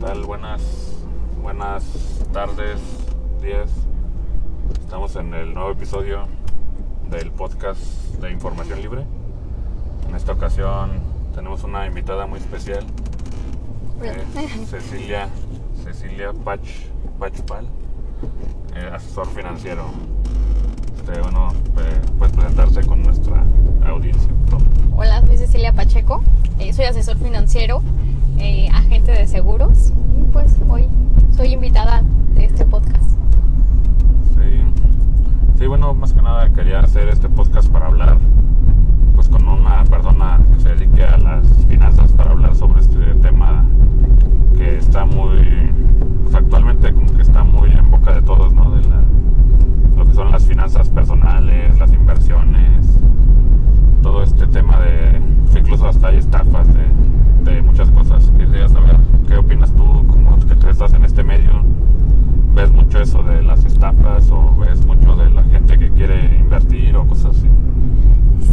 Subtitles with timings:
[0.00, 0.24] tal?
[0.24, 0.62] Buenas,
[1.42, 1.84] buenas
[2.32, 2.80] tardes,
[3.42, 3.68] días.
[4.80, 6.26] Estamos en el nuevo episodio
[7.10, 7.78] del podcast
[8.22, 9.04] de Información Libre.
[10.08, 10.92] En esta ocasión
[11.34, 12.86] tenemos una invitada muy especial,
[14.70, 15.28] Cecilia,
[15.84, 16.66] Cecilia Pach,
[17.18, 17.66] Pachpal,
[18.76, 19.84] eh, asesor financiero.
[20.96, 23.44] Este, bueno, eh, puedes presentarse con nuestra
[23.84, 24.30] audiencia.
[24.96, 26.22] Hola, soy Cecilia Pacheco,
[26.58, 27.82] eh, soy asesor financiero,
[28.38, 30.84] eh, agente de seguros y pues hoy
[31.36, 32.02] soy invitada
[32.34, 33.10] de este podcast.
[34.34, 34.62] Sí.
[35.58, 38.16] sí, bueno, más que nada quería hacer este podcast para hablar
[39.14, 43.64] pues con una persona que se dedique a las finanzas para hablar sobre este tema
[44.56, 45.72] que está muy
[46.24, 48.70] pues actualmente como que está muy en boca de todos, ¿no?
[48.72, 49.02] De la-
[49.96, 52.86] lo que son las finanzas personales, las inversiones,
[54.02, 55.20] todo este tema de
[55.58, 56.66] incluso hasta hay estafas
[57.44, 58.30] de muchas cosas.
[58.36, 61.50] Quería saber qué opinas tú, como que tú estás en este medio,
[62.54, 66.94] ves mucho eso de las estafas o ves mucho de la gente que quiere invertir
[66.96, 67.48] o cosas así.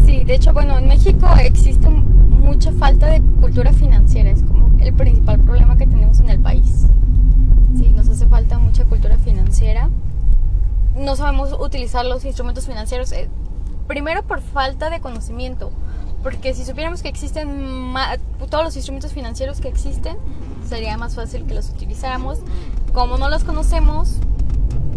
[0.05, 4.91] Sí, de hecho, bueno, en México existe mucha falta de cultura financiera, es como el
[4.91, 6.87] principal problema que tenemos en el país.
[7.77, 9.91] Sí, nos hace falta mucha cultura financiera.
[10.95, 13.29] No sabemos utilizar los instrumentos financieros, eh,
[13.85, 15.71] primero por falta de conocimiento,
[16.23, 17.93] porque si supiéramos que existen
[18.49, 20.17] todos los instrumentos financieros que existen,
[20.67, 22.39] sería más fácil que los utilizáramos.
[22.91, 24.17] Como no los conocemos,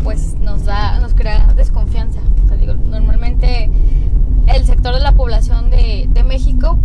[0.02, 2.20] pues nos da, nos crea desconfianza.
[2.42, 3.68] O sea, digo, normalmente
[4.46, 6.78] el sector de la población de, de México,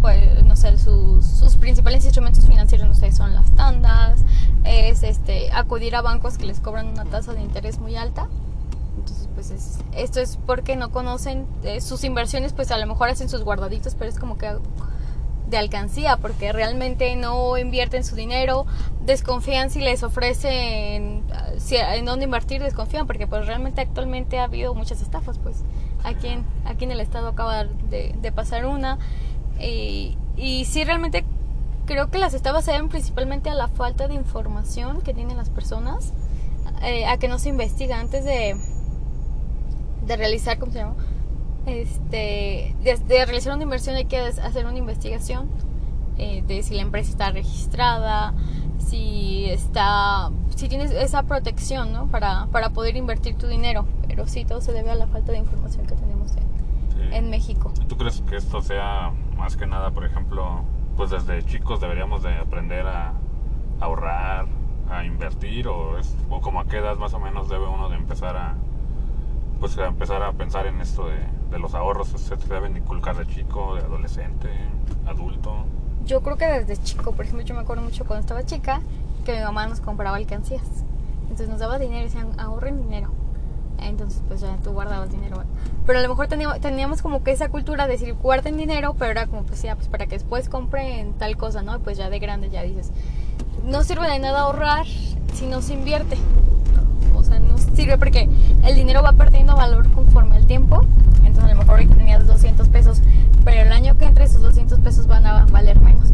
[0.00, 4.20] pues, no sé, sus, sus principales instrumentos financieros, no sé, son las tandas,
[4.64, 8.28] es este, acudir a bancos que les cobran una tasa de interés muy alta.
[8.98, 13.08] Entonces, pues es- esto es porque no conocen eh, sus inversiones, pues a lo mejor
[13.08, 14.52] hacen sus guardaditos, pero es como que
[15.48, 18.66] de alcancía, porque realmente no invierten su dinero,
[19.04, 21.22] desconfían si les ofrecen
[21.58, 25.56] si, en dónde invertir, desconfían, porque pues realmente actualmente ha habido muchas estafas, pues
[26.04, 28.98] aquí en, aquí en el estado acaba de, pasar una,
[29.58, 30.16] y,
[30.66, 31.24] sí realmente
[31.86, 35.50] creo que las estafas se deben principalmente a la falta de información que tienen las
[35.50, 36.12] personas,
[36.82, 38.56] eh, a que no se investiga antes de,
[40.06, 40.96] de realizar, ¿cómo se llama?
[41.66, 45.48] Este, de, de realizar una inversión hay que hacer una investigación
[46.16, 48.34] eh, de si la empresa está registrada,
[48.78, 52.06] si está, si tienes esa protección, ¿no?
[52.06, 53.86] Para, para poder invertir tu dinero.
[54.08, 56.44] Pero sí, todo se debe a la falta de información que tenemos en,
[56.94, 57.08] Sí.
[57.12, 57.72] en México.
[57.88, 60.62] ¿Tú crees que esto sea más que nada, por ejemplo,
[60.96, 63.14] pues desde chicos deberíamos de aprender a
[63.80, 64.46] ahorrar,
[64.90, 67.96] a invertir o, es, o como a qué edad más o menos debe uno de
[67.96, 68.54] empezar a
[69.60, 71.16] pues a empezar a pensar en esto de,
[71.50, 72.08] de los ahorros?
[72.08, 74.50] ¿Se deben inculcar de chico, de adolescente,
[75.06, 75.64] adulto?
[76.04, 78.82] Yo creo que desde chico, por ejemplo, yo me acuerdo mucho cuando estaba chica
[79.24, 80.62] que mi mamá nos compraba alcancías.
[81.22, 83.10] Entonces nos daba dinero y decían, ahorren dinero.
[83.80, 85.42] Entonces, pues ya tú guardabas dinero.
[85.86, 89.10] Pero a lo mejor teníamos, teníamos como que esa cultura de decir, guarden dinero, pero
[89.10, 91.76] era como, pues ya, pues para que después compren tal cosa, ¿no?
[91.76, 92.92] Y pues ya de grande ya dices,
[93.64, 94.86] no sirve de nada ahorrar
[95.34, 96.16] si no se invierte.
[97.14, 98.28] O sea, no sirve porque
[98.64, 100.82] el dinero va perdiendo valor conforme el tiempo.
[101.24, 103.00] Entonces, a lo mejor ahorita tenías 200 pesos,
[103.44, 106.10] pero el año que entre esos 200 pesos van a valer menos.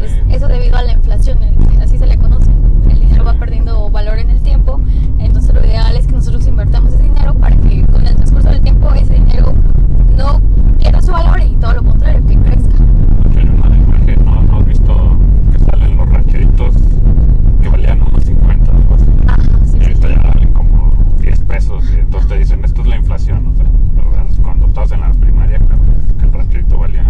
[0.00, 1.38] Entonces, eso debido a la inflación,
[1.82, 2.50] así se le conoce.
[2.90, 4.80] El dinero va perdiendo valor en el tiempo,
[5.18, 8.62] entonces lo ideal es que nosotros invertamos ese dinero para que con el transcurso del
[8.62, 9.52] tiempo ese dinero
[10.16, 10.40] no
[10.78, 12.76] pierda su valor y todo lo contrario, que crezca.
[13.36, 14.42] Hay una imagen, ¿no?
[14.42, 15.18] ¿No has visto
[15.52, 16.74] que salen los rancheritos
[17.60, 19.04] que valían unos 50 o algo así?
[19.26, 19.86] Ajá, sí, Y sí.
[19.86, 21.84] ahorita ya valen como 10 pesos.
[21.94, 23.46] Y entonces te dicen, esto es la inflación.
[23.48, 23.66] O sea,
[24.42, 25.82] cuando estabas en la primaria, claro,
[26.18, 27.04] que el rancherito valía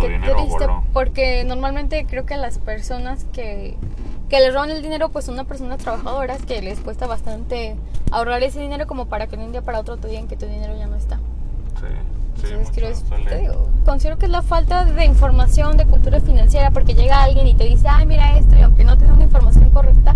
[0.00, 3.76] qué dinero triste, porque normalmente creo que las personas que,
[4.28, 7.76] que les roban el dinero, pues son unas personas trabajadoras que les cuesta bastante
[8.10, 10.46] ahorrar ese dinero como para que de un día para otro te digan que tu
[10.46, 11.16] dinero ya no está.
[11.16, 11.86] Sí,
[12.42, 16.20] sí, Entonces, creo es- te digo, considero que es la falta de información, de cultura
[16.20, 19.12] financiera, porque llega alguien y te dice, ay, mira esto, y aunque no te da
[19.14, 20.14] una información correcta,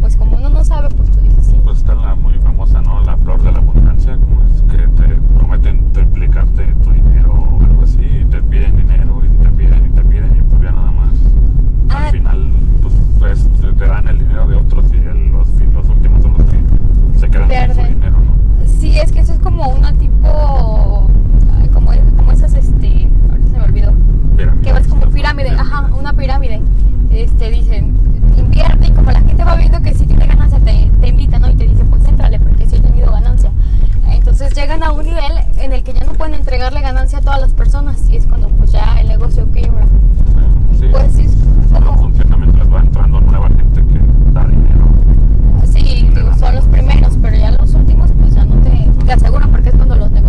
[0.00, 1.56] pues como uno no sabe, pues tú dices, sí.
[1.64, 3.00] Pues está la muy famosa, ¿no?
[3.04, 7.32] La flor de la abundancia, como es que te prometen triplicarte tu dinero
[7.84, 10.90] así, y te piden dinero y te piden y te piden y pues ya nada
[10.90, 11.10] más.
[11.90, 12.06] Ah.
[12.06, 12.50] Al final,
[12.82, 16.42] pues, pues, te- dan el dinero de otros y el- los, los últimos son los
[16.44, 18.66] que se quedan sin su dinero, ¿no?
[18.66, 21.06] Sí, es que eso es como una tipo,
[21.72, 23.92] como, como esas, este, ahorita se me olvidó,
[24.36, 24.62] Pirámide.
[24.62, 26.60] que vas como pirámide, ajá, una pirámide.
[27.10, 27.94] Este, dicen,
[28.36, 31.50] invierte y como la gente va viendo que si tiene ganancia te, te invita, ¿no?
[31.50, 33.50] Y te dice, pues éntrale porque sí he tenido ganancia.
[34.16, 37.40] Entonces llegan a un nivel en el que ya no pueden entregarle ganancia a todas
[37.40, 39.84] las personas y es cuando pues ya el negocio quiebra.
[40.78, 41.26] Sí, Pues sí,
[41.72, 44.00] como, funciona mientras va entrando nueva gente que
[44.32, 44.86] da dinero.
[45.70, 49.50] sí, digo, son los primeros, pero ya los últimos pues ya no te, te aseguran
[49.50, 50.23] porque es cuando los negocios,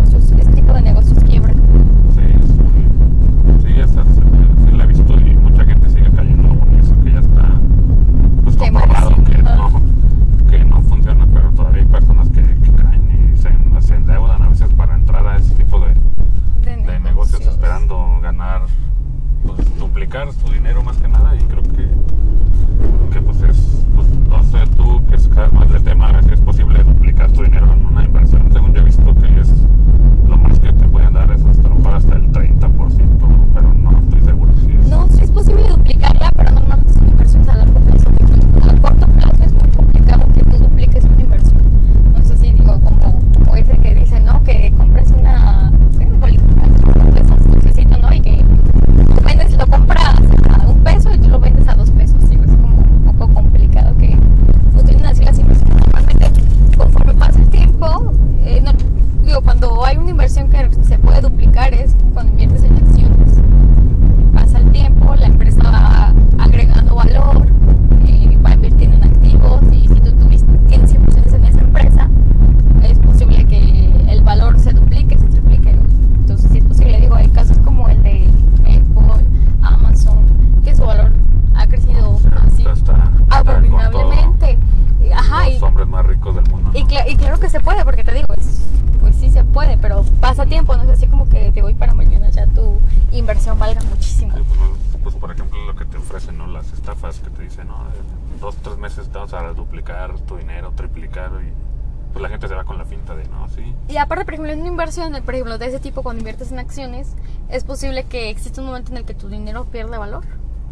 [105.58, 107.10] de ese tipo, cuando inviertes en acciones,
[107.50, 110.24] es posible que exista un momento en el que tu dinero pierda valor.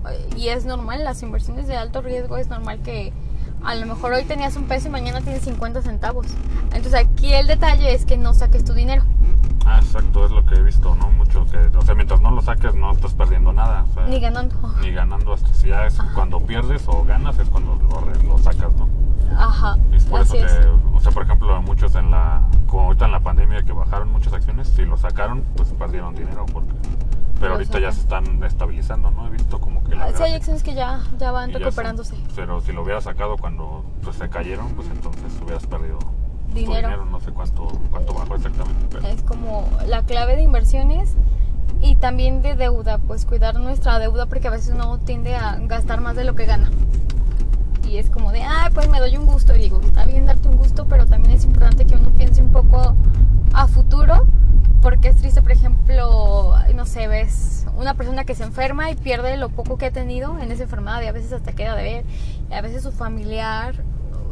[0.09, 3.13] Eh, Y es normal, las inversiones de alto riesgo es normal que
[3.63, 6.27] a lo mejor hoy tenías un peso y mañana tienes 50 centavos.
[6.73, 9.03] Entonces aquí el detalle es que no saques tu dinero.
[9.65, 11.09] Ah, exacto, es lo que he visto, ¿no?
[11.11, 13.85] Mucho que, o sea, mientras no lo saques no estás perdiendo nada.
[13.89, 14.55] o sea, Ni ganando.
[14.81, 18.73] Ni ganando hasta si ya es cuando pierdes o ganas es cuando lo, lo sacas,
[18.75, 18.87] ¿no?
[19.37, 19.77] Ajá.
[19.91, 20.53] Y es por Así eso es.
[20.53, 24.11] que, o sea, por ejemplo, muchos en la, como ahorita en la pandemia que bajaron
[24.11, 26.73] muchas acciones, si lo sacaron, pues perdieron dinero porque,
[27.39, 29.27] pero ahorita ya se están estabilizando, ¿no?
[29.27, 32.15] He visto como que la Ah, Sí, hay acciones que ya, ya van ya recuperándose.
[32.35, 35.97] pero si lo hubieras sacado cuando pues, se cayeron, pues entonces hubieras perdido
[36.53, 36.87] Dinero.
[36.87, 37.05] dinero.
[37.05, 41.13] No sé cuánto, cuánto bajó exactamente, pero Es como la clave de inversiones
[41.81, 46.01] y también de deuda, pues cuidar nuestra deuda porque a veces uno tiende a gastar
[46.01, 46.69] más de lo que gana.
[47.87, 49.55] Y es como de, ah, pues me doy un gusto.
[49.55, 52.51] Y digo, está bien darte un gusto, pero también es importante que uno piense un
[52.51, 52.95] poco
[53.53, 54.25] a futuro
[54.81, 59.37] porque es triste, por ejemplo, no sé, ves una persona que se enferma y pierde
[59.37, 62.05] lo poco que ha tenido en esa enfermedad y a veces hasta queda de ver.
[62.49, 63.75] Y a veces su familiar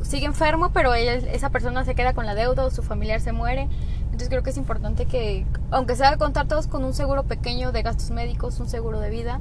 [0.04, 3.32] sigue enfermo, pero ella- esa persona se queda con la deuda o su familiar se
[3.32, 3.68] muere.
[4.06, 7.82] Entonces creo que es importante que, aunque sea contar todos con un seguro pequeño de
[7.82, 9.40] gastos médicos, un seguro de vida,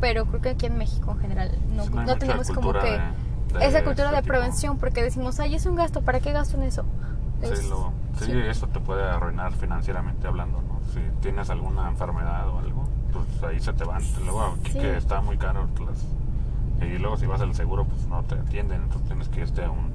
[0.00, 1.84] pero creo que aquí en México en general no,
[2.16, 4.28] tenemos como cultura que de- de esa cultura este de tipo.
[4.28, 6.84] prevención, porque decimos, ay, es un gasto, ¿para qué gasto en eso?
[7.42, 8.32] Sí, Es- lo- sí, sí.
[8.48, 10.80] eso te puede arruinar financieramente hablando, ¿no?
[10.92, 14.02] Si tienes alguna enfermedad o algo, pues ahí se te van.
[14.24, 14.78] Luego aquí Sí.
[14.78, 16.04] que está muy caro las-
[16.80, 19.70] y luego si vas al seguro, pues no te atienden, entonces tienes que irte a
[19.70, 19.92] un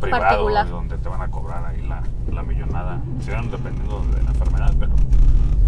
[0.00, 0.68] privado Particular.
[0.68, 2.02] donde te van a cobrar ahí la,
[2.32, 3.00] la millonada.
[3.20, 4.92] Sí, dependiendo de la enfermedad, pero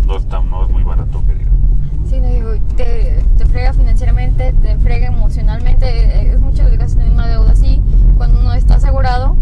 [0.06, 1.60] no, está, no es muy barato que digamos.
[2.08, 7.12] Sí, no digo, te, te frega financieramente, te frega emocionalmente, eh, es mucho desgaste tener
[7.12, 7.82] una deuda así.
[8.16, 9.36] Cuando uno está asegurado,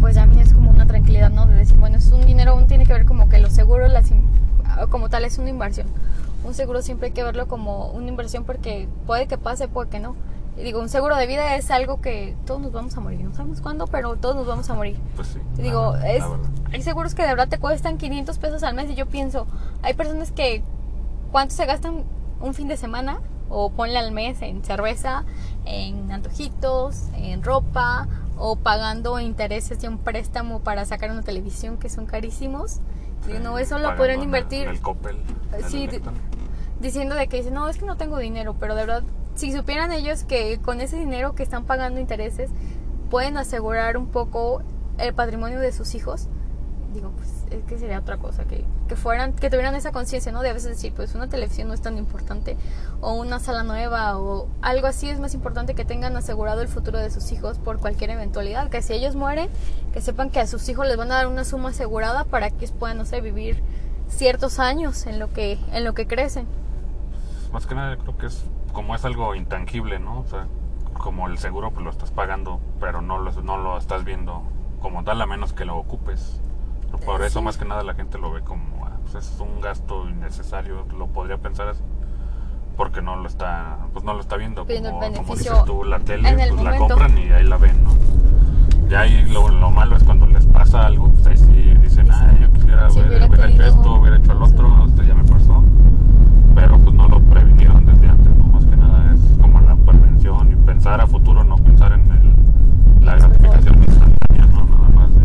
[0.00, 1.46] pues ya es como una tranquilidad, ¿no?
[1.46, 4.10] De decir, bueno, es un dinero, uno tiene que ver como que los seguros, las,
[4.88, 5.86] como tal, es una inversión.
[6.44, 10.00] Un seguro siempre hay que verlo como una inversión porque puede que pase, puede que
[10.00, 10.16] no.
[10.56, 13.34] Y digo, un seguro de vida es algo que todos nos vamos a morir, no
[13.34, 14.96] sabemos cuándo, pero todos nos vamos a morir.
[15.16, 15.38] Pues sí.
[15.56, 16.24] La digo, verdad, es,
[16.72, 19.46] hay seguros que de verdad te cuestan 500 pesos al mes y yo pienso,
[19.82, 20.62] hay personas que,
[21.30, 22.04] ¿cuánto se gastan
[22.40, 23.20] un fin de semana?
[23.48, 25.24] O ponle al mes en cerveza,
[25.64, 28.06] en antojitos, en ropa,
[28.40, 32.80] o pagando intereses de un préstamo para sacar una televisión que son carísimos.
[33.26, 35.18] Sí, no, eso lo podrían invertir el Coppel,
[35.56, 35.88] el Sí.
[36.80, 39.02] Diciendo de que dicen, no, es que no tengo dinero, pero de verdad,
[39.34, 42.50] si supieran ellos que con ese dinero que están pagando intereses,
[43.10, 44.62] pueden asegurar un poco
[44.98, 46.28] el patrimonio de sus hijos,
[46.92, 50.42] digo, pues es que sería otra cosa, que, que fueran, que tuvieran esa conciencia, ¿no?
[50.42, 52.56] De a veces decir, pues una televisión no es tan importante,
[53.00, 56.98] o una sala nueva, o algo así es más importante que tengan asegurado el futuro
[56.98, 59.48] de sus hijos por cualquier eventualidad, que si ellos mueren,
[59.92, 62.66] que sepan que a sus hijos les van a dar una suma asegurada para que
[62.68, 63.62] puedan, no sé, vivir
[64.08, 66.46] ciertos años en lo que, en lo que crecen.
[67.52, 70.20] Más que nada creo que es como es algo intangible, ¿no?
[70.20, 70.46] O sea,
[70.94, 74.42] como el seguro pues lo estás pagando, pero no lo, no lo estás viendo
[74.80, 76.40] como tal a menos que lo ocupes.
[77.04, 77.44] Por eso Sí.
[77.44, 81.06] más que nada la gente lo ve como ah, pues es un gasto innecesario, lo
[81.08, 81.82] podría pensar así.
[82.76, 84.64] Porque no lo está, pues no lo está viendo.
[84.64, 87.90] Como, dices tú, la tele, pues la compran y ahí la ven, ¿no?
[88.88, 92.32] Y ahí lo, lo malo es cuando les pasa algo, pues ahí sí dicen, ah,
[92.40, 95.62] yo quisiera Sí, hubiera hubiera hecho esto, hubiera hecho el otro, este ya me pasó
[96.60, 98.44] pero pues no lo previnieron desde antes, ¿no?
[98.44, 103.04] Más que nada es como la prevención y pensar a futuro, no pensar en el,
[103.04, 104.64] la gratificación instantánea, ¿no?
[104.66, 105.20] Nada más de,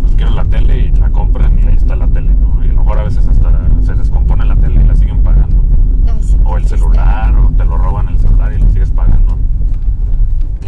[0.00, 2.64] pues quiero la tele y la compran y ahí está la tele, ¿no?
[2.64, 5.62] Y a lo mejor a veces hasta se descompone la tele y la siguen pagando.
[6.12, 9.38] Ay, sí, O el celular, o te lo roban el celular y lo sigues pagando.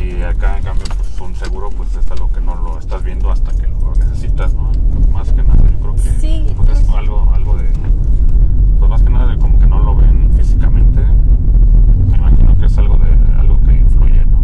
[0.01, 3.31] Y acá en cambio pues un seguro pues es algo que no lo estás viendo
[3.33, 4.71] hasta que lo necesitas, ¿no?
[5.13, 7.69] Más que nada yo creo que Sí, pues es pues- algo, algo de
[8.79, 11.01] pues más que nada de como que no lo ven físicamente.
[12.11, 14.39] Me imagino que es algo de algo que influye, ¿no?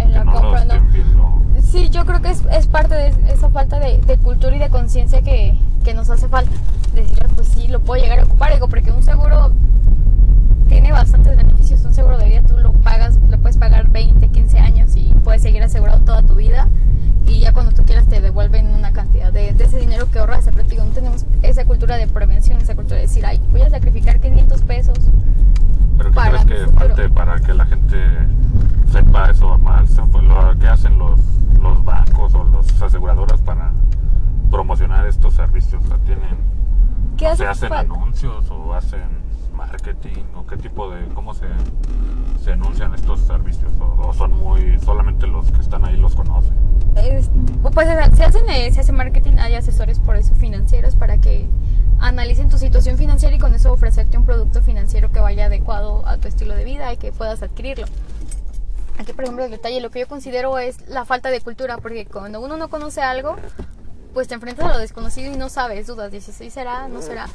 [0.00, 0.74] En que la no lo compra, ¿no?
[0.74, 1.42] estén viendo.
[1.62, 4.68] Sí, yo creo que es, es parte de esa falta de, de cultura y de
[4.68, 6.50] conciencia que, que nos hace falta.
[6.94, 9.52] Decir, "Ah, pues sí, lo puedo llegar a ocupar, digo, porque un seguro
[10.68, 11.84] tiene bastantes beneficios.
[11.84, 15.42] Un seguro de vida tú lo pagas, lo puedes pagar 20, 15 años y puedes
[15.42, 16.66] seguir asegurado toda tu vida.
[17.26, 20.52] Y ya cuando tú quieras te devuelven una cantidad de, de ese dinero que ahorraste.
[20.52, 23.70] Pero digo, no tenemos esa cultura de prevención, esa cultura de decir, ay, voy a
[23.70, 24.98] sacrificar 500 pesos.
[25.98, 26.78] Pero ¿qué para crees mi que futuro.
[26.88, 27.96] falte para que la gente
[28.92, 29.90] sepa eso más?
[30.12, 31.18] Pues, lo que hacen los,
[31.60, 33.72] los bancos o las aseguradoras para
[34.50, 35.82] promocionar estos servicios.
[35.84, 36.36] O sea, tienen,
[37.16, 41.34] ¿Qué o hace se hacen fal- anuncios o hacen marketing o qué tipo de, cómo
[41.34, 41.46] se,
[42.44, 44.78] se anuncian estos servicios o, o son muy,
[45.76, 46.54] están ahí los conocen.
[46.96, 47.30] Es-
[47.74, 51.46] pues se hacen eh, se hace marketing, hay asesores por eso financieros para que
[51.98, 56.16] analicen tu situación financiera y con eso ofrecerte un producto financiero que vaya adecuado a
[56.18, 57.86] tu estilo de vida y que puedas adquirirlo.
[58.98, 62.06] Aquí, por ejemplo, el detalle, lo que yo considero es la falta de cultura, porque
[62.06, 63.36] cuando uno no conoce algo,
[64.14, 66.88] pues te enfrentas a lo desconocido y no sabes, dudas, dices, ¿sí será?
[66.88, 67.26] ¿No será?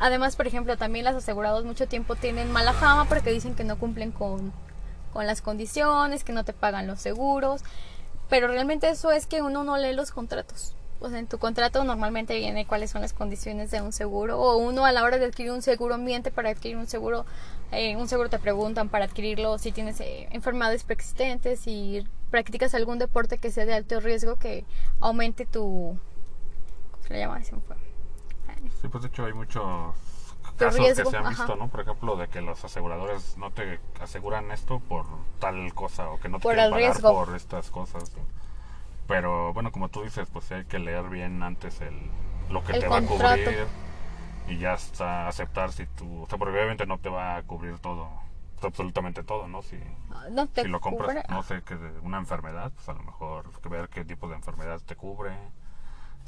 [0.00, 3.76] Además, por ejemplo, también las aseguradoras mucho tiempo tienen mala fama porque dicen que no
[3.78, 4.52] cumplen con,
[5.12, 7.62] con las condiciones, que no te pagan los seguros,
[8.28, 10.74] pero realmente eso es que uno no lee los contratos.
[11.00, 14.40] Sea, en tu contrato normalmente viene cuáles son las condiciones de un seguro.
[14.40, 17.24] O uno a la hora de adquirir un seguro ambiente, para adquirir un seguro,
[17.70, 22.98] eh, un seguro te preguntan para adquirirlo si tienes eh, enfermedades preexistentes, si practicas algún
[22.98, 24.64] deporte que sea de alto riesgo que
[25.00, 25.98] aumente tu...
[26.90, 27.40] ¿Cómo se le llama?
[27.44, 29.94] Sí, pues de hecho hay muchos
[30.58, 31.44] casos que se han ajá.
[31.44, 31.68] visto, ¿no?
[31.68, 35.06] Por ejemplo, de que los aseguradores no te aseguran esto por
[35.40, 37.12] tal cosa o que no te Por quieren pagar riesgo.
[37.26, 38.10] por estas cosas.
[39.06, 41.94] Pero bueno, como tú dices, pues hay que leer bien antes el
[42.50, 43.66] lo que El te va a cubrir
[44.48, 47.78] y ya está aceptar si tú, o sea, porque obviamente no te va a cubrir
[47.80, 48.08] todo,
[48.62, 49.62] absolutamente todo, ¿no?
[49.62, 49.78] Si,
[50.30, 53.02] No te si lo compras, cubre- no sé, que de una enfermedad, pues a lo
[53.02, 55.32] mejor que ver qué tipo de enfermedad te cubre,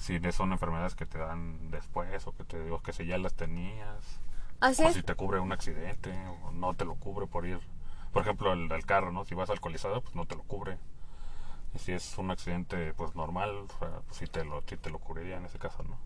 [0.00, 3.34] si son enfermedades que te dan después o que te digo que si ya las
[3.34, 4.20] tenías,
[4.60, 4.94] Así o es.
[4.94, 6.12] si te cubre un accidente
[6.44, 7.60] o no te lo cubre por ir.
[8.12, 9.24] Por ejemplo, el del carro, ¿no?
[9.24, 10.78] Si vas alcoholizado, pues no te lo cubre.
[11.74, 14.90] Y si es un accidente, pues normal, o sea, pues sí te lo, sí te
[14.90, 15.98] lo cubriría en ese caso, ¿no?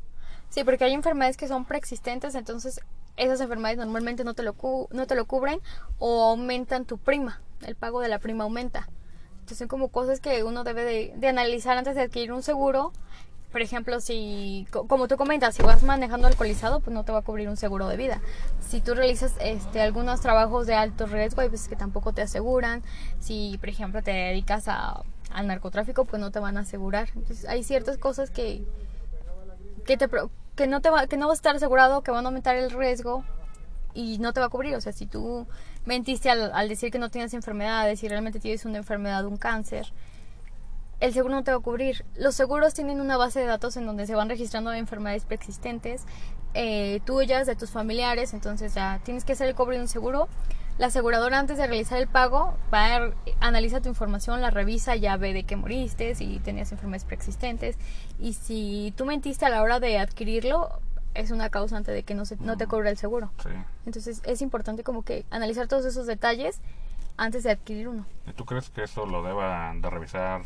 [0.50, 2.80] Sí, porque hay enfermedades que son preexistentes, entonces
[3.16, 5.60] esas enfermedades normalmente no te lo, cu- no te lo cubren
[5.98, 8.88] o aumentan tu prima, el pago de la prima aumenta.
[9.34, 12.92] Entonces son como cosas que uno debe de, de analizar antes de adquirir un seguro.
[13.54, 17.20] Por ejemplo, si, co- como tú comentas, si vas manejando alcoholizado, pues no te va
[17.20, 18.20] a cubrir un seguro de vida.
[18.60, 22.82] Si tú realizas este, algunos trabajos de alto riesgo, hay veces que tampoco te aseguran.
[23.20, 27.10] Si, por ejemplo, te dedicas a, al narcotráfico, pues no te van a asegurar.
[27.14, 28.64] Entonces hay ciertas cosas que,
[29.86, 30.08] que te
[30.56, 32.70] que no te va que no vas a estar asegurado que van a aumentar el
[32.70, 33.24] riesgo
[33.94, 35.46] y no te va a cubrir o sea si tú
[35.84, 39.92] mentiste al, al decir que no tienes enfermedades y realmente tienes una enfermedad un cáncer
[41.00, 43.86] el seguro no te va a cubrir los seguros tienen una base de datos en
[43.86, 46.04] donde se van registrando enfermedades preexistentes
[46.54, 50.28] eh, tuyas de tus familiares entonces ya tienes que hacer el cobro de un seguro
[50.78, 53.10] la aseguradora antes de realizar el pago va a
[53.40, 57.76] analiza tu información, la revisa, ya ve de qué moriste, si tenías enfermedades preexistentes
[58.18, 60.80] y si tú mentiste a la hora de adquirirlo
[61.14, 63.30] es una causante de que no se, no te cobra el seguro.
[63.40, 63.50] Sí.
[63.86, 66.60] Entonces es importante como que analizar todos esos detalles
[67.16, 68.04] antes de adquirir uno.
[68.26, 70.42] ¿Y tú crees que eso lo deba de revisar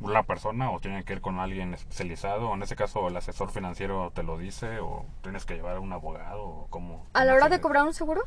[0.00, 2.50] la persona o tiene que ir con alguien especializado?
[2.50, 5.80] O en ese caso, el asesor financiero te lo dice o tienes que llevar a
[5.80, 7.06] un abogado o cómo.
[7.12, 8.22] A la hora de cobrar un seguro,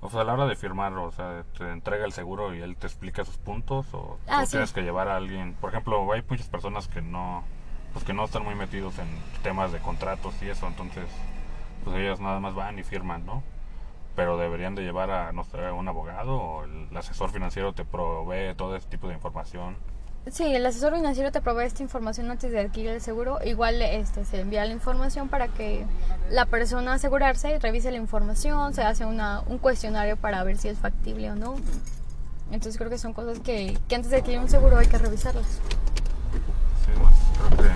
[0.00, 2.76] O sea, a la hora de firmar, o sea, te entrega el seguro y él
[2.76, 4.52] te explica sus puntos o Ah, sí.
[4.52, 5.54] tienes que llevar a alguien.
[5.54, 7.42] Por ejemplo, hay muchas personas que no,
[7.92, 9.08] pues que no están muy metidos en
[9.42, 11.08] temas de contratos y eso, entonces,
[11.82, 13.42] pues ellos nada más van y firman, ¿no?
[14.14, 17.84] Pero deberían de llevar a, no sé, a un abogado o el asesor financiero te
[17.84, 19.76] provee todo ese tipo de información.
[20.30, 23.38] Sí, el asesor financiero te provee esta información antes de adquirir el seguro.
[23.44, 25.84] Igual este se envía la información para que
[26.30, 30.78] la persona asegurarse revise la información, se hace una, un cuestionario para ver si es
[30.78, 31.56] factible o no.
[32.50, 35.46] Entonces creo que son cosas que, que antes de adquirir un seguro hay que revisarlas.
[36.84, 37.14] Sí, más,
[37.54, 37.74] creo que,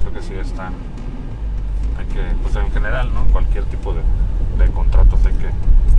[0.00, 0.74] creo que sí están.
[1.98, 3.24] Hay que, pues en general, ¿no?
[3.32, 4.02] Cualquier tipo de,
[4.58, 5.50] de contratos hay que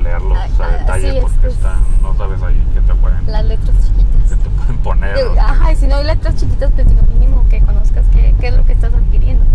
[0.02, 3.46] leerlos a ah, detalle es- porque es- están, no sabes ahí qué te pueden, Las
[3.46, 4.40] letras chiquitas.
[4.44, 5.16] te pueden poner.
[5.18, 8.48] Digo, Ajá, y si no hay letras chiquitas, pues digo, mínimo que conozcas qué, qué
[8.48, 9.46] es lo que estás adquiriendo.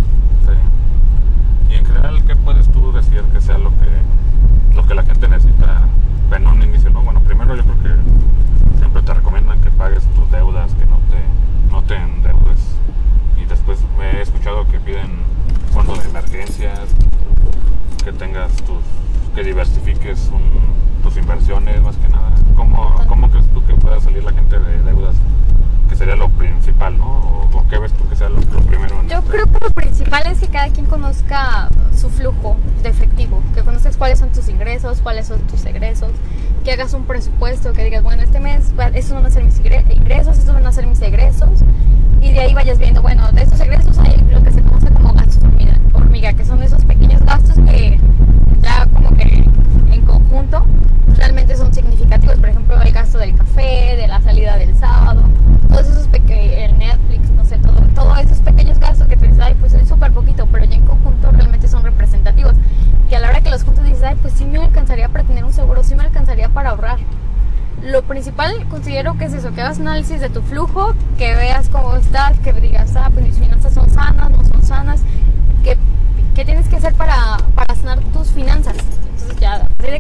[0.47, 1.73] Sí.
[1.73, 3.87] Y en general, ¿qué puedes tú decir que sea lo que
[4.75, 5.81] lo que la gente necesita
[6.33, 7.03] en un inicio, no?
[7.03, 11.71] Bueno, primero yo creo que siempre te recomiendan que pagues tus deudas, que no te
[11.73, 12.61] no te endeudes.
[13.41, 15.21] Y después me he escuchado que piden
[15.73, 16.81] fondos de emergencias,
[18.05, 18.83] que tengas tus
[19.37, 22.33] que diversifiques un- tus inversiones más que nada.
[22.57, 25.15] ¿Cómo, ¿Cómo crees tú que pueda salir la gente de deudas?
[25.91, 27.05] Que sería lo principal, ¿no?
[27.05, 28.97] ¿O, o qué ves tú que sea lo, lo primero?
[29.09, 33.43] Yo este- creo que lo principal es que cada quien conozca su flujo de efectivo,
[33.55, 36.13] que conozcas cuáles son tus ingresos, cuáles son tus egresos,
[36.65, 39.85] que hagas un presupuesto, que digas, bueno, este mes estos van a ser mis ingre-
[39.95, 41.61] ingresos, estos van a ser mis egresos,
[42.23, 45.13] y de ahí vayas viendo, bueno, de estos egresos hay lo que se conoce como
[45.13, 45.43] gastos
[45.93, 48.01] hormiga, que son esos pequeños gastos que
[48.67, 49.49] ya como que
[49.93, 50.65] en conjunto
[51.17, 52.37] realmente son significativos.
[52.37, 55.23] Por ejemplo, el gasto del café, de la salida del sábado,
[55.69, 59.55] todos esos pequeños, Netflix, no sé, todo, todos esos pequeños gastos que te dices, ay,
[59.61, 62.55] pues es súper poquito, pero ya en conjunto realmente son representativos.
[63.09, 65.45] Que a la hora que los juntos dices, ay, pues sí me alcanzaría para tener
[65.45, 66.99] un seguro, sí me alcanzaría para ahorrar.
[67.83, 71.95] Lo principal considero que es eso, que hagas análisis de tu flujo, que veas cómo
[71.95, 75.03] estás, que digas, ah, pues mis finanzas son sanas, no son sanas,
[75.63, 75.77] que,
[76.35, 77.15] que tienes que hacer para,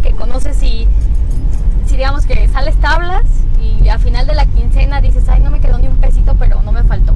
[0.00, 0.86] que conoces si,
[1.86, 3.22] si digamos que sales tablas
[3.60, 6.62] y al final de la quincena dices, ay, no me quedó ni un pesito, pero
[6.62, 7.14] no me faltó.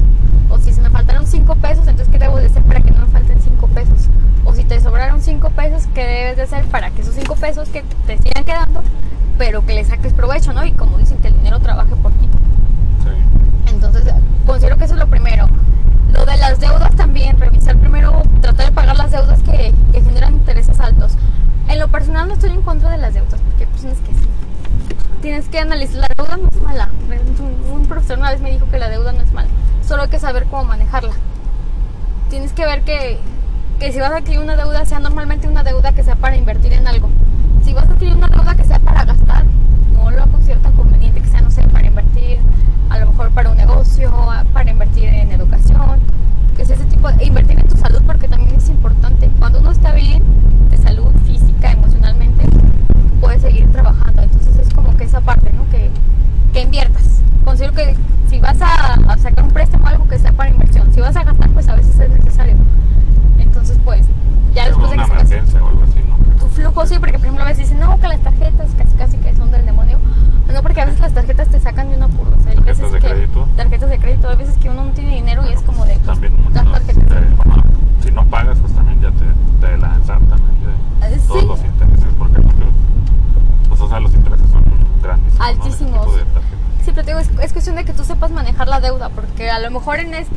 [0.49, 3.07] O si se me faltaron cinco pesos, entonces ¿qué debo de hacer para que no
[3.07, 4.09] me falten cinco pesos?
[4.45, 7.69] O si te sobraron cinco pesos, ¿qué debes de hacer para que esos cinco pesos
[7.69, 8.83] que te sigan quedando,
[9.39, 10.65] pero que le saques provecho, ¿no?
[10.65, 12.29] Y como dicen, que el dinero trabaje por ti.
[13.05, 13.73] Sí.
[13.73, 14.05] Entonces,
[14.47, 15.49] considero que eso es lo primero.
[16.13, 20.35] Lo de las deudas también, revisar primero, tratar de pagar las deudas que, que generan
[20.35, 21.17] intereses altos.
[21.69, 21.89] En lo
[22.27, 24.11] no estoy en contra de las deudas, porque pues no es que.
[25.23, 26.89] Tienes que analizar, la deuda no es mala.
[27.71, 29.49] Un, un profesor una vez me dijo que la deuda no es mala,
[29.87, 31.13] solo hay que saber cómo manejarla.
[32.31, 33.19] Tienes que ver que,
[33.79, 36.73] que si vas a adquirir una deuda, sea normalmente una deuda que sea para invertir
[36.73, 37.09] en algo.
[37.65, 39.45] Si vas a adquirir una deuda que sea para gastar,
[39.95, 42.39] no lo considero tan conveniente que sea, no sé, para invertir,
[42.89, 44.11] a lo mejor para un negocio,
[44.71, 46.01] invertir en educación,
[46.57, 49.29] que sea ese tipo de invertir en tu salud porque también es importante.
[49.39, 50.23] Cuando uno está bien
[50.71, 52.45] de salud física, emocionalmente,
[53.21, 54.23] puede seguir trabajando.
[54.23, 55.69] Entonces es como que esa parte, ¿no?
[55.71, 55.91] Que,
[56.53, 57.21] que inviertas.
[57.45, 57.97] Considero que
[58.29, 61.25] si vas a, a sacar un préstamo algo que sea para inversión, si vas a
[61.25, 62.57] gastar, pues a veces es necesario.
[63.39, 64.07] Entonces, pues,
[64.55, 66.17] ya Sí, después de una que sacas emergencia o algo así, ¿no?
[66.41, 68.95] tu flujo ojo, sí, porque por ejemplo a veces dicen, no, que las tarjetas casi
[68.97, 69.99] casi que son del demonio.
[70.53, 72.33] No, porque a veces las tarjetas te sacan de un apuro.
[72.37, 73.49] O sea, hay ¿Tarjetas veces de que- crédito?
[73.57, 74.29] Tarjetas de crédito.
[74.29, 75.97] Hay veces que uno no tiene dinero y es como de.
[75.99, 77.23] También las muchos, tarjetas.
[77.23, 77.63] eh, bueno,
[78.03, 81.47] si no pagas, pues también ya te, te la ensartan ahí de Eh, todos sí.
[81.47, 82.55] los intereses, porque pues,
[83.69, 84.65] pues, o sea, los intereses son
[85.03, 85.39] grandísimos.
[85.39, 85.47] ¿no?
[85.47, 86.07] De ese Altísimos.
[86.07, 86.59] tipo de tarjetas.
[86.85, 89.51] Sí, pero te digo, es, es cuestión de que tú sepas manejar la deuda, porque
[89.51, 89.71] a lo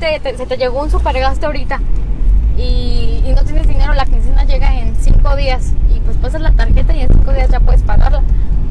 [0.04, 1.80] este te- se te llegó un supergasto ahorita
[2.58, 6.52] y, y no tienes dinero, la quincena llega en cinco días y pues pasas la
[6.52, 8.22] tarjeta y en cinco días ya puedes pagarla,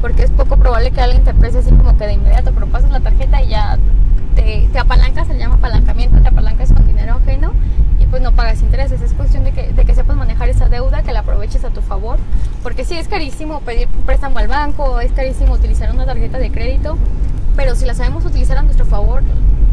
[0.01, 2.91] porque es poco probable que alguien te preste así como que de inmediato, pero pasas
[2.91, 3.77] la tarjeta y ya
[4.35, 7.53] te, te apalancas, se llama apalancamiento, te apalancas con dinero ajeno
[7.99, 9.01] y pues no pagas intereses.
[9.01, 11.81] Es cuestión de que, de que sepas manejar esa deuda, que la aproveches a tu
[11.81, 12.17] favor,
[12.63, 16.51] porque sí es carísimo pedir un préstamo al banco, es carísimo utilizar una tarjeta de
[16.51, 16.97] crédito,
[17.55, 19.21] pero si la sabemos utilizar a nuestro favor,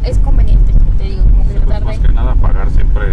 [0.04, 3.04] es conveniente, te digo, como que Sí, pues, más que nada pagar siempre,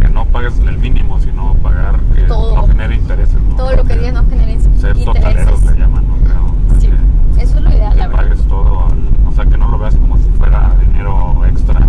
[0.00, 2.56] que no pagues el mínimo, sino pagar que Todo.
[2.56, 3.40] no genere intereses.
[3.48, 3.56] ¿no?
[3.56, 5.70] Todo lo que diga no genere Ser totaleros intereses.
[5.72, 6.14] le llaman, ¿no?
[6.24, 6.80] Creo.
[6.80, 6.88] Sí,
[7.36, 8.22] Que- eso es lo ideal, que la verdad.
[8.22, 8.86] pagues todo,
[9.26, 11.80] o sea, que no lo veas como si fuera dinero extra,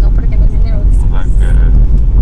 [0.00, 0.78] No, porque no es dinero.
[0.80, 1.22] o sea,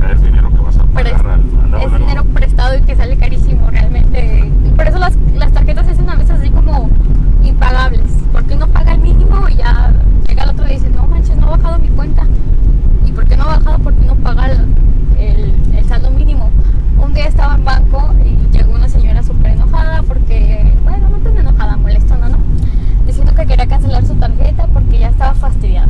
[0.06, 3.16] que es dinero que vas a pagar al, al es, dinero prestado y que sale
[3.16, 4.50] carísimo realmente.
[4.76, 6.88] Por eso las, las tarjetas se hacen a veces así como
[7.42, 8.02] impagables.
[8.32, 9.92] Porque uno paga el mínimo y ya
[10.26, 12.22] llega el otro y dice, no manches, no ha bajado mi cuenta.
[13.06, 13.78] ¿Y por qué no ha bajado?
[13.78, 14.74] Porque uno paga el,
[15.18, 16.50] el, el saldo mínimo.
[17.02, 21.36] Un día estaba en banco y llegó una señora súper enojada porque, bueno, no tan
[21.36, 22.38] enojada, molestona, ¿no?
[23.06, 25.88] Diciendo que quería cancelar su tarjeta porque ya estaba fastidiada.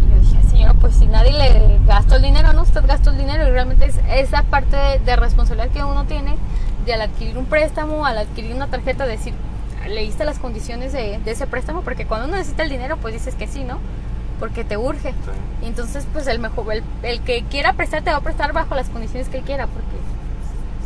[0.00, 2.62] Y yo dije, señora, pues si nadie le gastó el dinero, ¿no?
[2.62, 6.36] Usted gastó el dinero y realmente es esa parte de, de responsabilidad que uno tiene
[6.86, 9.34] de al adquirir un préstamo, al adquirir una tarjeta, decir,
[9.88, 13.36] leíste las condiciones de, de ese préstamo, porque cuando uno necesita el dinero, pues dices
[13.36, 13.78] que sí, ¿no?
[14.42, 15.10] Porque te urge.
[15.10, 15.66] Sí.
[15.66, 18.88] Entonces, pues el mejor, el, el que quiera prestar te va a prestar bajo las
[18.88, 19.86] condiciones que él quiera, porque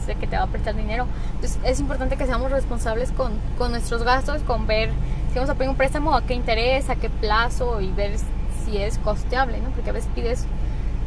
[0.04, 1.06] sé que te va a prestar dinero.
[1.36, 4.90] Entonces, es importante que seamos responsables con, con nuestros gastos, con ver
[5.30, 8.18] si vamos a pedir un préstamo, a qué interés, a qué plazo y ver
[8.62, 9.70] si es costeable, ¿no?
[9.70, 10.44] Porque a veces pides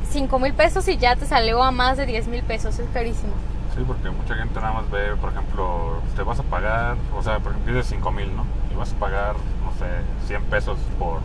[0.09, 3.33] 5 mil pesos y ya te salió a más de 10 mil pesos, es carísimo.
[3.75, 7.37] Sí, porque mucha gente nada más ve, por ejemplo, te vas a pagar, o sea,
[7.37, 8.43] por ejemplo, pides 5 mil, ¿no?
[8.73, 9.85] Y vas a pagar, no sé,
[10.25, 11.19] 100 pesos por,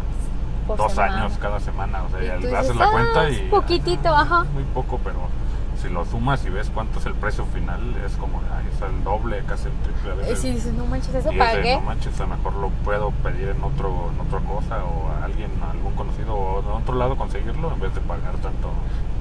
[0.66, 1.24] Por dos semana.
[1.24, 2.02] años cada semana.
[2.04, 3.48] O sea, Y le haces dices, la "Ah, cuenta y.
[3.48, 4.44] poquitito, ah, ajá.
[4.52, 5.18] Muy poco, pero
[5.80, 9.04] si lo sumas y ves cuánto es el precio final, es como, ay, es el
[9.04, 11.74] doble, casi el triple a Y si dices, no manches, eso pagué.
[11.76, 15.24] no manches, a lo mejor lo puedo pedir en otro en otra cosa o a
[15.24, 18.70] alguien, a algún conocido o en otro lado conseguirlo en vez de pagar tanto.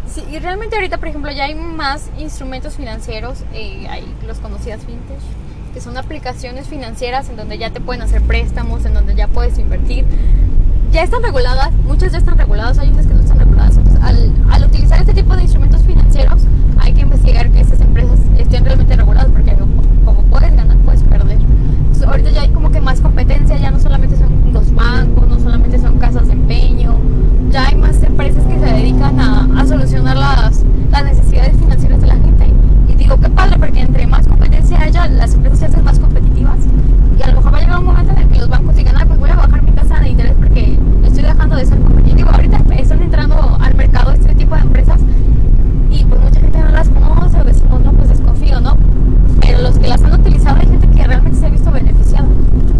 [0.08, 4.82] Sí, y realmente ahorita, por ejemplo, ya hay más instrumentos financieros, eh, hay los conocidas
[4.86, 5.18] fintech,
[5.74, 9.58] que son aplicaciones financieras en donde ya te pueden hacer préstamos, en donde ya puedes
[9.58, 10.06] invertir.
[10.94, 13.78] Ya están reguladas, muchas ya están reguladas, hay unas que no están reguladas.
[13.78, 16.44] Entonces, al, al utilizar este tipo de instrumentos financieros,
[16.80, 19.56] hay que investigar que esas empresas estén realmente reguladas, porque
[20.06, 21.40] como puedes ganar, puedes perder.
[21.40, 25.40] Entonces, ahorita ya hay como que más competencia, ya no solamente son los bancos, no
[25.40, 26.96] solamente son casas de empeño,
[27.50, 32.08] ya hay más empresas que se dedican a, a solucionar las, las necesidades financieras de
[32.08, 32.54] la gente.
[32.88, 36.60] Y digo, qué padre, porque entre más competencia haya, las empresas se hacen más competitivas.
[37.18, 38.96] Y a lo mejor va a llegar un momento en el que los bancos digan,
[38.96, 42.30] ah, pues voy a bajar mi tasa de interés porque estoy dejando de ser competitivo.
[42.30, 45.02] Ahorita están entrando al mercado este tipo de empresas
[45.90, 48.78] y pues mucha gente no las conoce o decimos, no, pues desconfío, ¿no?
[49.42, 52.28] Pero los que las han utilizado hay gente que realmente se ha visto beneficiada.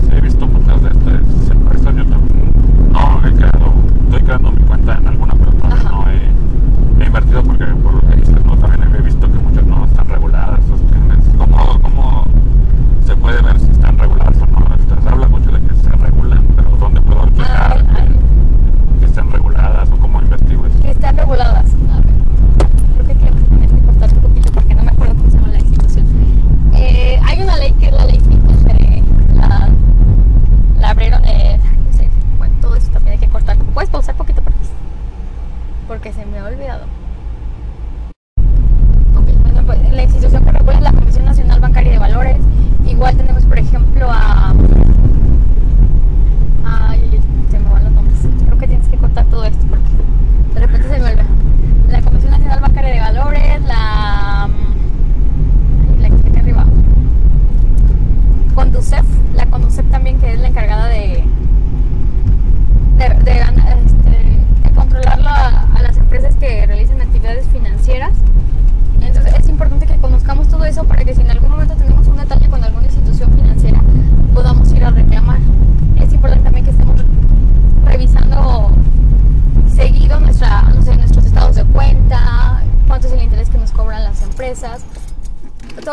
[0.02, 1.53] Sí, he visto muchas de estas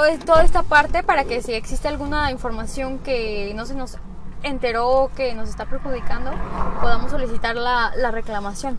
[0.00, 3.98] todo, toda esta parte para que si existe alguna información que no se nos
[4.42, 6.30] enteró que nos está perjudicando,
[6.80, 8.78] podamos solicitar la, la reclamación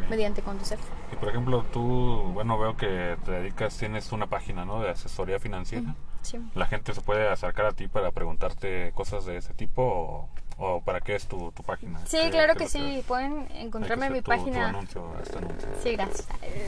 [0.00, 0.08] Ok.
[0.10, 0.80] mediante Conducef.
[1.12, 4.80] Y por ejemplo, tú, bueno, veo que te dedicas, tienes una página, ¿no?
[4.80, 5.94] De asesoría financiera.
[6.22, 6.38] Sí.
[6.54, 10.28] ¿La gente se puede acercar a ti para preguntarte cosas de ese tipo o,
[10.58, 12.00] o para qué es tu, tu página?
[12.06, 13.04] Sí, ¿Qué- claro que sí.
[13.06, 14.68] Pueden encontrarme en mi tu- tu página.
[14.68, 15.68] anuncio, este anuncio.
[15.82, 16.26] Sí, gracias.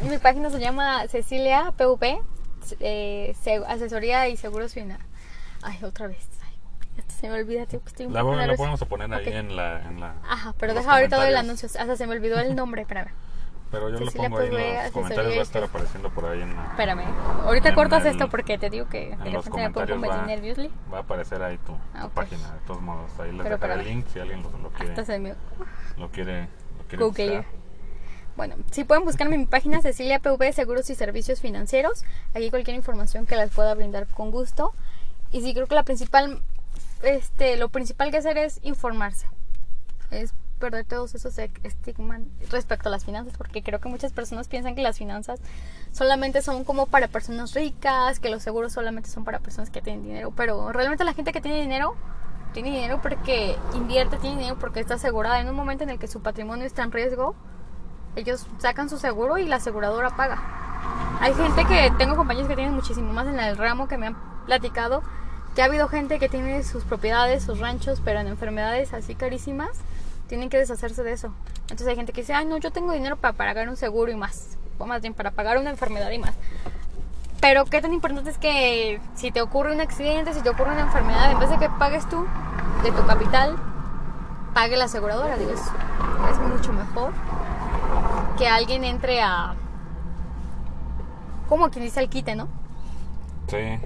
[0.08, 2.20] Mi página se llama Cecilia PVP,
[2.80, 4.98] eh, se- asesoría y seguros final.
[5.62, 6.26] Ay, otra vez.
[6.44, 8.56] Ay, se me olvida, tío, que estoy un La, poco nerviosa.
[8.56, 9.32] podemos poner ahí Ok.
[9.34, 9.82] en la...
[9.88, 11.66] En la Ajá, pero deja ahorita doy el anuncio.
[11.68, 13.10] Hasta se me olvidó el nombre, espérame.
[13.70, 16.40] Pero yo Cecilia lo pongo ahí en los comentarios, va a estar apareciendo por ahí
[16.40, 16.64] en la...
[16.68, 17.04] Espérame.
[17.44, 20.16] Ahorita En cortas el- esto porque te digo que en los me pongo va,
[20.90, 22.12] va a aparecer ahí tu, Ah, ok.
[22.12, 23.10] página, de todos modos.
[23.20, 24.94] Ahí les Pero dejaré el link si alguien lo, lo quiere,
[25.98, 27.36] lo quiere, lo quiere Google.
[27.38, 27.67] buscar.
[28.38, 32.04] Bueno, sí pueden buscarme en mi página Cecilia PV Seguros y Servicios Financieros.
[32.34, 34.72] Aquí cualquier información que les pueda brindar con gusto.
[35.32, 36.40] Y sí creo que la principal,
[37.02, 39.26] este, lo principal que hacer es informarse.
[40.12, 44.46] Es perder todos esos e- estigmas respecto a las finanzas, porque creo que muchas personas
[44.46, 45.40] piensan que las finanzas
[45.90, 50.04] solamente son como para personas ricas, que los seguros solamente son para personas que tienen
[50.04, 51.96] dinero, pero realmente la gente que tiene dinero
[52.52, 55.40] tiene dinero porque invierte, tiene dinero porque está asegurada.
[55.40, 57.34] En un momento en el que su patrimonio está en riesgo,
[58.18, 60.42] ellos sacan su seguro y la aseguradora paga.
[61.20, 64.16] Hay gente que, tengo compañeros que tienen muchísimo más en el ramo que me han
[64.46, 65.02] platicado,
[65.54, 69.70] que ha habido gente que tiene sus propiedades, sus ranchos, pero en enfermedades así carísimas,
[70.28, 71.32] tienen que deshacerse de eso.
[71.62, 74.16] Entonces hay gente que dice, ay no, yo tengo dinero para pagar un seguro y
[74.16, 76.34] más, o más bien para pagar una enfermedad y más.
[77.40, 80.82] Pero qué tan importante es que si te ocurre un accidente, si te ocurre una
[80.82, 82.26] enfermedad, en vez de que pagues tú
[82.82, 83.56] de tu capital,
[84.54, 85.36] pague la aseguradora.
[85.36, 87.12] Digo, es, es mucho mejor
[88.38, 89.56] que alguien entre a.
[91.48, 92.48] Como quien dice al quite, ¿no?
[93.48, 93.78] Sí,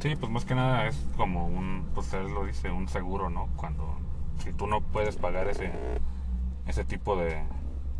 [0.00, 3.48] sí, pues más que nada es como un, pues él lo dice, un seguro, ¿no?
[3.56, 3.98] Cuando,
[4.42, 5.70] si tú no puedes pagar ese,
[6.66, 7.44] ese tipo de,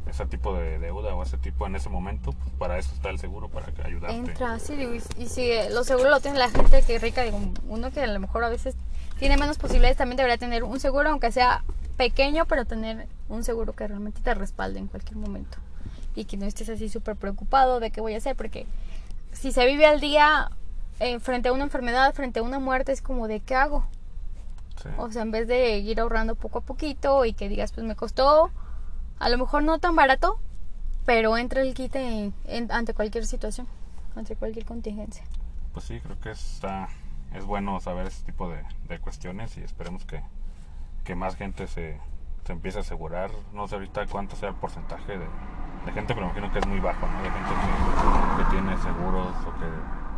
[0.09, 3.19] ese tipo de deuda o ese tipo en ese momento, pues para eso está el
[3.19, 4.17] seguro, para ayudarte.
[4.17, 7.23] Entra, sí, digo, y, y si los seguros lo tiene la gente que es rica,
[7.23, 7.39] digo,
[7.69, 8.77] uno que a lo mejor a veces
[9.19, 11.63] tiene menos posibilidades, también debería tener un seguro, aunque sea
[11.97, 15.59] pequeño, pero tener un seguro que realmente te respalde en cualquier momento.
[16.15, 18.67] Y que no estés así súper preocupado de qué voy a hacer, porque
[19.33, 20.51] si se vive al día
[21.01, 23.85] eh, frente a una enfermedad, frente a una muerte, es como de qué hago.
[24.83, 24.89] Sí.
[24.99, 27.97] O sea, en vez de ir ahorrando poco a poquito y que digas, pues me
[27.97, 28.51] costó,
[29.19, 30.39] a lo mejor no tan barato,
[31.05, 33.67] pero entra el quite en- en- ante cualquier situación,
[34.17, 35.25] ante cualquier contingencia.
[35.73, 36.89] Pues sí, creo que está,
[37.35, 40.23] es bueno saber ese tipo de, de cuestiones y esperemos que,
[41.05, 41.99] que más gente se,
[42.45, 43.31] se empiece a asegurar.
[43.53, 45.27] No sé ahorita cuánto sea el porcentaje de,
[45.87, 47.23] de gente, pero me imagino que es muy bajo, ¿no?
[47.23, 49.65] De gente que, que tiene seguros o que...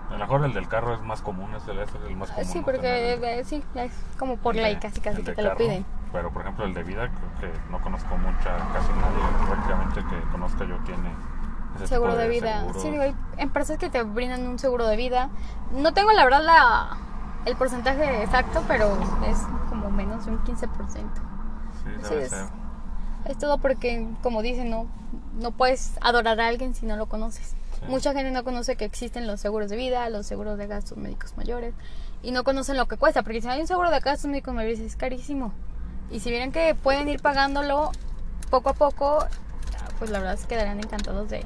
[0.08, 2.44] A lo mejor el del carro es más común, es el, es el más común.
[2.46, 5.84] sí, porque el- sí, es como por ley casi casi que te lo piden.
[6.12, 7.08] Pero por ejemplo el de vida,
[7.38, 11.10] creo que no conozco mucha, casi nadie prácticamente que conozca yo tiene
[11.74, 12.60] ese Seguro de vida.
[12.60, 12.82] seguros.
[12.82, 15.28] Sí, hay empresas que te brindan un seguro de vida.
[15.72, 16.96] No tengo la verdad la
[17.44, 20.68] el porcentaje exacto, pero es como menos de un 15%.
[22.08, 24.86] Sí, es- todo porque, como dicen, no,
[25.40, 27.48] no puedes adorar a alguien si no lo conoces.
[27.80, 27.86] Sí.
[27.88, 31.34] Mucha gente no conoce que existen los seguros de vida, los seguros de gastos médicos
[31.36, 31.74] mayores,
[32.22, 34.78] y no conocen lo que cuesta, porque si hay un seguro de gastos médicos mayores
[34.80, 35.52] es carísimo.
[36.10, 37.90] Y si vieran que pueden ir pagándolo
[38.48, 39.18] poco a poco,
[39.98, 41.44] pues la verdad quedarían encantados de,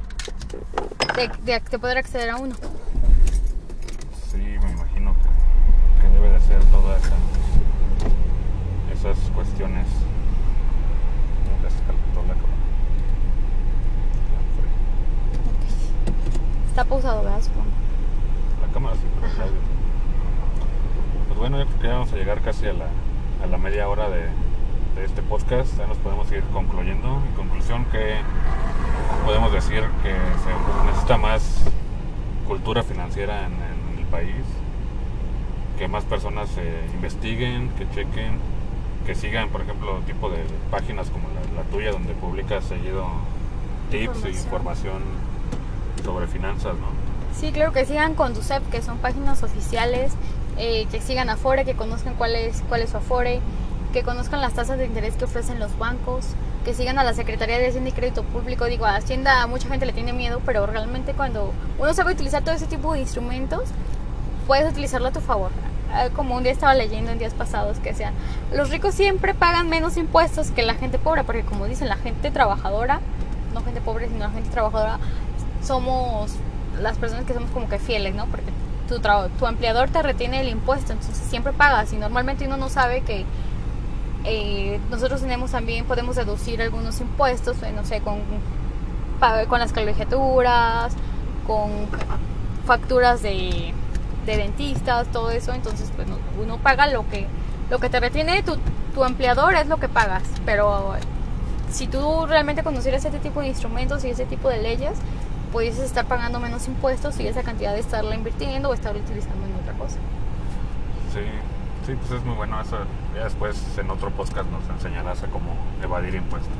[1.16, 2.54] de, de- de poder acceder a uno.
[4.30, 7.16] Sí, me imagino que, que debe de ser toda esa,
[8.92, 9.86] esas cuestiones.
[11.60, 12.60] ¿Cómo que se la cámara?
[16.68, 17.42] Está pausado, ¿verdad?
[17.42, 17.66] Supongo.
[18.66, 19.60] La cámara sí, pero el audio.
[21.28, 22.88] Pues bueno, yo creo que ya vamos a llegar casi a la,
[23.42, 24.22] a la media hora de,
[24.96, 25.76] de este podcast.
[25.78, 27.22] Ya nos podemos ir concluyendo.
[27.28, 28.16] En conclusión, que
[29.24, 31.64] podemos decir que se necesita más
[32.46, 34.44] cultura financiera en, en el país,
[35.78, 38.38] que más personas eh, investiguen, que chequen,
[39.06, 40.38] que sigan, por ejemplo, tipo de
[40.70, 43.06] páginas como la, la tuya, donde publicas seguido
[43.90, 45.02] tips e Información.
[46.04, 46.88] sobre finanzas, ¿no?
[47.34, 50.12] Sí, claro que sigan Conducep, que son páginas oficiales,
[50.58, 53.40] eh, que sigan Afore, que conozcan cuál es, cuál es su Afore,
[53.92, 56.26] que conozcan las tasas de interés que ofrecen los bancos,
[56.64, 58.66] que sigan a la Secretaría de Hacienda y Crédito Público.
[58.66, 62.42] Digo, a Hacienda a mucha gente le tiene miedo, pero realmente cuando uno sabe utilizar
[62.42, 63.64] todo ese tipo de instrumentos,
[64.46, 65.50] puedes utilizarlo a tu favor.
[65.92, 68.14] Ah, Como un día estaba leyendo en días pasados que decían,
[68.54, 72.30] los ricos siempre pagan menos impuestos que la gente pobre, porque como dicen, la gente
[72.30, 73.00] trabajadora,
[73.52, 74.98] no gente pobre, sino la gente trabajadora,
[75.62, 76.32] somos
[76.80, 78.26] las personas que somos como que fieles, ¿no?
[78.26, 78.50] Porque
[78.88, 83.02] tu, tu empleador te retiene el impuesto, entonces siempre pagas y normalmente uno no sabe
[83.02, 83.24] que
[84.24, 88.20] eh, nosotros tenemos también, podemos deducir algunos impuestos, eh, no sé, con,
[89.48, 90.92] con las colegiaturas,
[91.46, 91.70] con
[92.64, 93.74] facturas de,
[94.26, 96.08] de dentistas, todo eso, entonces pues
[96.40, 97.26] uno paga lo que,
[97.70, 98.56] lo que te retiene tu,
[98.94, 100.94] tu empleador es lo que pagas, pero
[101.70, 104.98] si tú realmente conocieras ese tipo de instrumentos y ese tipo de leyes,
[105.52, 109.54] puedes estar pagando menos impuestos y esa cantidad de estarla invirtiendo o estarla utilizando en
[109.54, 109.96] otra cosa.
[111.12, 111.20] Sí,
[111.86, 112.76] sí, pues es muy bueno eso.
[113.14, 116.52] Ya después en otro podcast nos enseñarás a cómo evadir impuestos.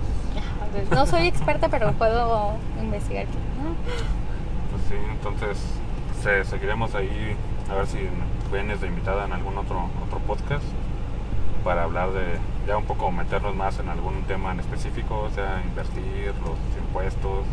[0.90, 3.26] No soy experta, pero puedo investigar.
[3.26, 5.58] Pues sí, entonces
[6.22, 7.36] seguiremos ahí
[7.70, 7.98] a ver si
[8.52, 10.64] vienes de invitada en algún otro otro podcast
[11.64, 15.62] para hablar de ya un poco meternos más en algún tema en específico, o sea,
[15.66, 17.44] invertir, los impuestos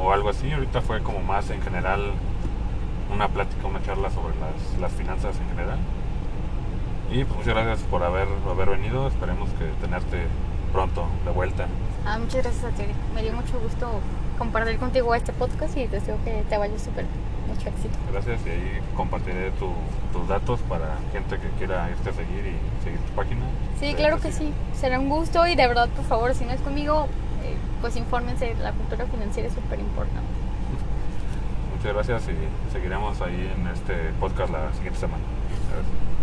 [0.00, 0.50] o algo así.
[0.52, 2.12] Ahorita fue como más en general
[3.12, 5.78] una plática, una charla sobre las, las finanzas en general.
[7.10, 9.08] Y pues muchas gracias por haber, haber venido.
[9.08, 10.26] Esperemos que tenerte
[10.72, 11.66] pronto de vuelta.
[12.04, 12.84] Ah, muchas gracias a ti.
[13.14, 14.00] Me dio mucho gusto
[14.38, 17.06] compartir contigo este podcast y deseo que te vaya súper.
[17.48, 17.96] Mucho éxito.
[18.12, 23.00] Gracias y ahí compartiré tus datos para gente que quiera irte a seguir y seguir
[23.00, 23.40] tu página.
[23.80, 24.52] Sí, claro que sí.
[24.74, 27.08] Será un gusto y de verdad, por favor, si no es conmigo,
[27.42, 28.54] eh, pues infórmense.
[28.62, 30.28] La cultura financiera es súper importante.
[31.76, 35.24] Muchas gracias y seguiremos ahí en este podcast la siguiente semana.
[35.72, 36.17] Gracias.